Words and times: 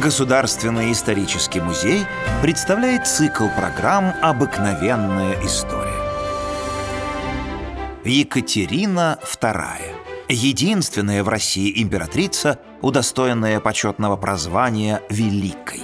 Государственный 0.00 0.92
исторический 0.92 1.60
музей 1.60 2.06
представляет 2.40 3.08
цикл 3.08 3.48
программ 3.48 4.14
«Обыкновенная 4.22 5.44
история». 5.44 5.90
Екатерина 8.04 9.18
II. 9.24 9.58
Единственная 10.28 11.24
в 11.24 11.28
России 11.28 11.82
императрица, 11.82 12.60
удостоенная 12.80 13.58
почетного 13.58 14.16
прозвания 14.16 15.02
«Великой». 15.10 15.80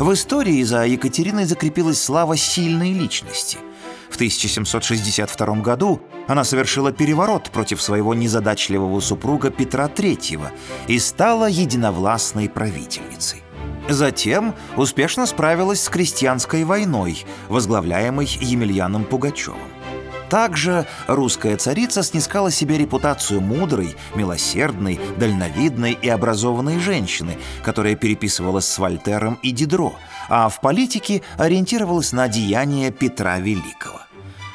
В 0.00 0.12
истории 0.12 0.64
за 0.64 0.84
Екатериной 0.84 1.44
закрепилась 1.44 2.02
слава 2.02 2.36
сильной 2.36 2.92
личности. 2.92 3.58
В 4.10 4.14
1762 4.14 5.46
году 5.56 6.00
она 6.26 6.44
совершила 6.44 6.92
переворот 6.92 7.50
против 7.50 7.82
своего 7.82 8.14
незадачливого 8.14 9.00
супруга 9.00 9.50
Петра 9.50 9.86
III 9.86 10.48
и 10.88 10.98
стала 10.98 11.48
единовластной 11.48 12.48
правительницей. 12.48 13.42
Затем 13.88 14.54
успешно 14.76 15.26
справилась 15.26 15.82
с 15.82 15.88
крестьянской 15.88 16.64
войной, 16.64 17.24
возглавляемой 17.48 18.26
Емельяном 18.40 19.04
Пугачевым. 19.04 19.75
Также 20.28 20.86
русская 21.06 21.56
царица 21.56 22.02
снискала 22.02 22.50
себе 22.50 22.76
репутацию 22.78 23.40
мудрой, 23.40 23.94
милосердной, 24.14 24.98
дальновидной 25.18 25.92
и 25.92 26.08
образованной 26.08 26.80
женщины, 26.80 27.38
которая 27.62 27.94
переписывалась 27.94 28.66
с 28.66 28.78
Вольтером 28.78 29.38
и 29.42 29.52
Дидро, 29.52 29.94
а 30.28 30.48
в 30.48 30.60
политике 30.60 31.22
ориентировалась 31.38 32.12
на 32.12 32.28
деяния 32.28 32.90
Петра 32.90 33.38
Великого. 33.38 34.00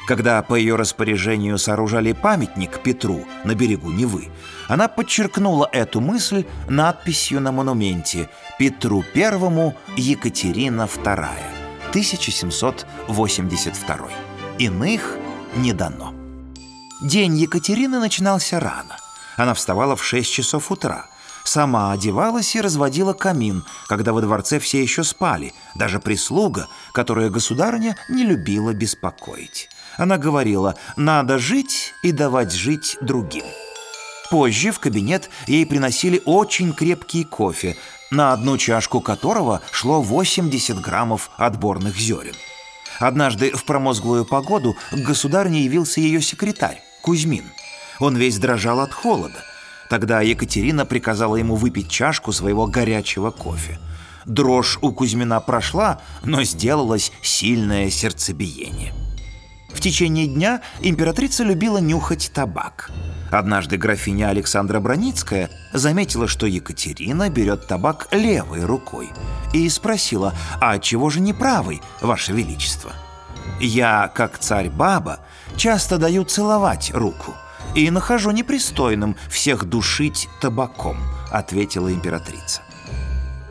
Когда 0.06 0.42
по 0.42 0.54
ее 0.56 0.74
распоряжению 0.74 1.58
сооружали 1.58 2.12
памятник 2.12 2.82
Петру 2.82 3.24
на 3.44 3.54
берегу 3.54 3.88
Невы, 3.90 4.30
она 4.68 4.88
подчеркнула 4.88 5.68
эту 5.72 6.00
мысль 6.00 6.44
надписью 6.68 7.40
на 7.40 7.52
монументе 7.52 8.28
«Петру 8.58 9.04
I 9.14 9.74
Екатерина 9.96 10.82
II, 10.82 11.28
1782». 11.92 14.10
Иных 14.58 15.16
не 15.56 15.72
дано. 15.72 16.14
День 17.00 17.36
Екатерины 17.36 17.98
начинался 17.98 18.60
рано. 18.60 18.96
Она 19.36 19.54
вставала 19.54 19.96
в 19.96 20.04
6 20.04 20.32
часов 20.32 20.70
утра. 20.70 21.06
Сама 21.44 21.90
одевалась 21.90 22.54
и 22.54 22.60
разводила 22.60 23.12
камин, 23.12 23.64
когда 23.88 24.12
во 24.12 24.20
дворце 24.20 24.60
все 24.60 24.80
еще 24.80 25.02
спали, 25.02 25.52
даже 25.74 25.98
прислуга, 25.98 26.68
которая 26.92 27.30
государыня 27.30 27.96
не 28.08 28.24
любила 28.24 28.72
беспокоить. 28.72 29.68
Она 29.96 30.18
говорила 30.18 30.76
«надо 30.96 31.38
жить 31.38 31.94
и 32.02 32.12
давать 32.12 32.52
жить 32.52 32.96
другим». 33.00 33.44
Позже 34.30 34.70
в 34.70 34.78
кабинет 34.78 35.28
ей 35.46 35.66
приносили 35.66 36.22
очень 36.24 36.72
крепкий 36.72 37.24
кофе, 37.24 37.76
на 38.10 38.32
одну 38.32 38.56
чашку 38.56 39.00
которого 39.00 39.60
шло 39.72 40.00
80 40.00 40.80
граммов 40.80 41.30
отборных 41.36 41.96
зерен. 41.98 42.34
Однажды 42.98 43.50
в 43.50 43.64
промозглую 43.64 44.24
погоду 44.24 44.76
к 44.90 44.96
государне 44.96 45.62
явился 45.62 46.00
ее 46.00 46.20
секретарь, 46.20 46.82
Кузьмин. 47.02 47.44
Он 47.98 48.16
весь 48.16 48.38
дрожал 48.38 48.80
от 48.80 48.92
холода. 48.92 49.42
Тогда 49.88 50.20
Екатерина 50.20 50.86
приказала 50.86 51.36
ему 51.36 51.54
выпить 51.56 51.90
чашку 51.90 52.32
своего 52.32 52.66
горячего 52.66 53.30
кофе. 53.30 53.78
Дрожь 54.24 54.78
у 54.80 54.92
Кузьмина 54.92 55.40
прошла, 55.40 56.00
но 56.24 56.44
сделалось 56.44 57.12
сильное 57.22 57.90
сердцебиение. 57.90 58.94
В 59.74 59.80
течение 59.80 60.26
дня 60.26 60.60
императрица 60.80 61.44
любила 61.44 61.78
нюхать 61.78 62.30
табак. 62.34 62.90
Однажды 63.30 63.78
графиня 63.78 64.28
Александра 64.28 64.78
Броницкая 64.78 65.48
заметила, 65.72 66.28
что 66.28 66.46
Екатерина 66.46 67.30
берет 67.30 67.66
табак 67.66 68.08
левой 68.12 68.64
рукой 68.64 69.08
и 69.54 69.68
спросила, 69.68 70.34
а 70.60 70.78
чего 70.78 71.08
же 71.08 71.20
не 71.20 71.32
правой, 71.32 71.80
Ваше 72.02 72.32
Величество? 72.32 72.92
Я, 73.58 74.12
как 74.14 74.38
царь-баба, 74.38 75.20
часто 75.56 75.96
даю 75.98 76.24
целовать 76.24 76.90
руку 76.94 77.34
и 77.74 77.90
нахожу 77.90 78.30
непристойным 78.32 79.16
всех 79.30 79.64
душить 79.64 80.28
табаком, 80.40 80.98
ответила 81.30 81.92
императрица. 81.92 82.60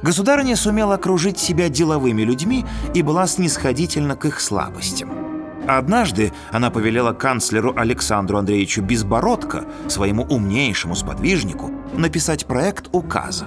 Государыня 0.04 0.56
сумела 0.56 0.96
окружить 0.96 1.40
себя 1.40 1.70
деловыми 1.70 2.24
людьми 2.24 2.66
и 2.94 3.02
была 3.02 3.28
снисходительна 3.28 4.16
к 4.16 4.26
их 4.26 4.42
слабостям. 4.42 5.21
Однажды 5.68 6.34
она 6.52 6.70
повелела 6.72 7.14
канцлеру 7.14 7.74
Александру 7.76 8.38
Андреевичу 8.38 8.82
Безбородко, 8.82 9.66
своему 9.88 10.24
умнейшему 10.24 10.96
сподвижнику, 10.96 11.72
написать 11.94 12.46
проект 12.46 12.90
указа. 12.92 13.46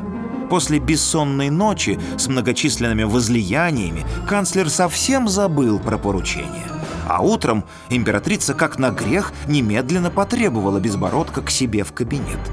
После 0.48 0.78
бессонной 0.78 1.50
ночи 1.50 1.98
с 2.16 2.28
многочисленными 2.28 3.03
возлияниями 3.04 4.04
канцлер 4.28 4.69
совсем 4.69 5.28
забыл 5.28 5.78
про 5.78 5.98
поручение. 5.98 6.69
А 7.08 7.22
утром 7.22 7.64
императрица, 7.91 8.54
как 8.54 8.78
на 8.78 8.91
грех, 8.91 9.32
немедленно 9.48 10.10
потребовала 10.10 10.78
Безбородко 10.78 11.42
к 11.42 11.50
себе 11.50 11.84
в 11.84 11.92
кабинет– 11.92 12.41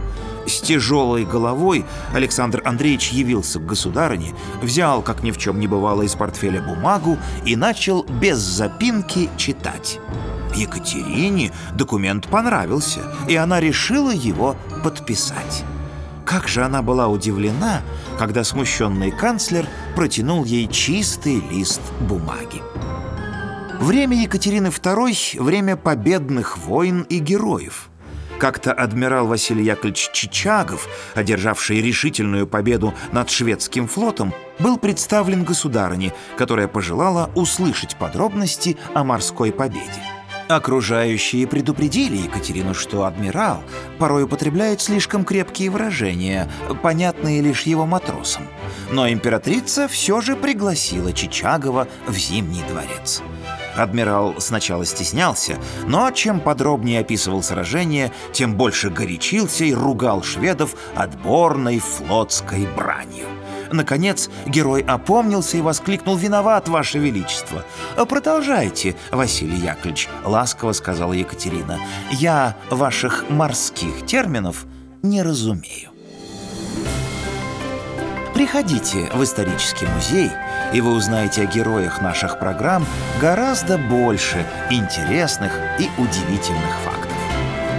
с 0.48 0.62
тяжелой 0.62 1.26
головой 1.26 1.86
Александр 2.14 2.62
Андреевич 2.66 3.10
явился 3.10 3.60
к 3.60 3.66
государыне, 3.66 4.34
взял, 4.62 5.02
как 5.02 5.24
ни 5.24 5.32
в 5.32 5.38
чем 5.38 5.60
не 5.60 5.68
бывало, 5.68 6.04
из 6.04 6.16
портфеля 6.16 6.62
бумагу 6.62 7.18
и 7.46 7.56
начал 7.56 8.04
без 8.04 8.38
запинки 8.38 9.30
читать. 9.38 10.00
Екатерине 10.56 11.52
документ 11.74 12.28
понравился, 12.28 13.02
и 13.28 13.36
она 13.36 13.60
решила 13.60 14.12
его 14.12 14.56
подписать. 14.84 15.64
Как 16.26 16.48
же 16.48 16.64
она 16.64 16.82
была 16.82 17.08
удивлена, 17.08 17.82
когда 18.18 18.44
смущенный 18.44 19.12
канцлер 19.12 19.66
протянул 19.96 20.46
ей 20.46 20.68
чистый 20.68 21.42
лист 21.50 21.82
бумаги. 22.02 22.62
Время 23.80 24.22
Екатерины 24.22 24.68
II– 24.68 25.42
время 25.44 25.76
победных 25.76 26.58
войн 26.58 27.02
и 27.10 27.20
героев– 27.20 27.90
как-то 28.42 28.74
адмирал 28.74 29.28
Василий 29.28 29.64
Яковлевич 29.64 30.10
Чичагов, 30.14 30.90
одержавший 31.14 31.80
решительную 31.80 32.48
победу 32.48 32.92
над 33.12 33.30
шведским 33.30 33.88
флотом, 33.88 34.34
был 34.58 34.80
представлен 34.80 35.44
государыне, 35.44 36.12
которая 36.38 36.68
пожелала 36.68 37.30
услышать 37.36 37.96
подробности 37.98 38.78
о 38.96 39.04
морской 39.04 39.52
победе. 39.52 40.02
Окружающие 40.50 41.46
предупредили 41.46 42.18
Екатерину, 42.18 42.74
что 42.74 43.06
адмирал 43.06 43.64
порой 44.00 44.24
употребляет 44.24 44.82
слишком 44.82 45.24
крепкие 45.24 45.70
выражения, 45.70 46.50
понятные 46.82 47.42
лишь 47.42 47.62
его 47.62 47.86
матросам. 47.86 48.48
Но 48.90 49.08
императрица 49.08 49.88
все 49.88 50.20
же 50.20 50.36
пригласила 50.36 51.14
Чичагова 51.14 51.88
в 52.08 52.18
Зимний 52.18 52.64
дворец. 52.68 53.22
Адмирал 53.76 54.36
сначала 54.40 54.86
стеснялся, 54.86 55.58
но 55.88 56.12
чем 56.12 56.40
подробнее 56.40 57.02
описывал 57.02 57.44
сражение, 57.44 58.12
тем 58.34 58.56
больше 58.56 58.90
горячился 58.90 59.66
и 59.66 59.74
ругал 59.74 60.24
шведов 60.24 60.76
отборной 60.96 61.80
флотской 61.80 62.68
бранью. 62.76 63.26
Наконец, 63.72 64.30
герой 64.46 64.82
опомнился 64.82 65.58
и 65.58 65.62
воскликнул 65.62 66.18
«Виноват, 66.18 66.68
Ваше 66.68 67.00
Величество!» 67.00 67.64
«Продолжайте, 68.10 68.96
Василий 69.12 69.58
Яковлевич»,— 69.58 70.10
ласково 70.26 70.74
сказала 70.74 71.14
Екатерина. 71.14 71.80
«Я 72.12 72.58
ваших 72.70 73.30
морских 73.30 74.06
терминов 74.06 74.66
не 75.02 75.24
разумею». 75.24 75.92
Приходите 78.34 79.10
в 79.14 79.24
исторический 79.24 79.86
музей, 79.86 80.32
и 80.74 80.82
вы 80.82 80.92
узнаете 80.92 81.44
о 81.44 81.46
героях 81.46 82.02
наших 82.02 82.40
программ 82.40 82.86
гораздо 83.20 83.78
больше 83.78 84.46
интересных 84.70 85.52
и 85.80 85.90
удивительных 85.98 86.80
фактов. 86.84 87.18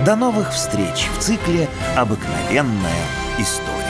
До 0.04 0.16
новых 0.16 0.52
встреч 0.52 1.08
в 1.16 1.20
цикле 1.20 1.68
«Обыкновенная 1.96 3.04
история». 3.38 3.81